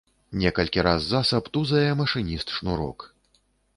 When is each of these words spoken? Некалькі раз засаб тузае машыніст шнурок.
Некалькі 0.43 0.85
раз 0.87 1.05
засаб 1.11 1.51
тузае 1.57 1.85
машыніст 2.03 2.47
шнурок. 2.59 2.99